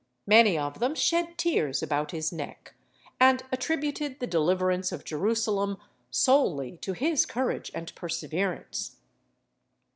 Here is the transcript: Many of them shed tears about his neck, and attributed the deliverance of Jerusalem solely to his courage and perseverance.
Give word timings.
Many 0.25 0.57
of 0.57 0.79
them 0.79 0.95
shed 0.95 1.37
tears 1.37 1.83
about 1.83 2.09
his 2.09 2.33
neck, 2.33 2.73
and 3.19 3.43
attributed 3.51 4.19
the 4.19 4.25
deliverance 4.25 4.91
of 4.91 5.05
Jerusalem 5.05 5.77
solely 6.09 6.77
to 6.77 6.93
his 6.93 7.23
courage 7.27 7.69
and 7.75 7.93
perseverance. 7.93 8.95